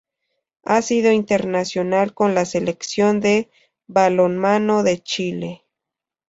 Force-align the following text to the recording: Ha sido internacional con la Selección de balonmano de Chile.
Ha 0.63 0.81
sido 0.81 1.11
internacional 1.11 2.15
con 2.15 2.33
la 2.33 2.45
Selección 2.45 3.19
de 3.19 3.51
balonmano 3.87 4.81
de 4.81 5.03
Chile. 5.03 5.63